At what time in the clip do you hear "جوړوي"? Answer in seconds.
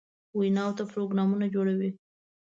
1.55-1.89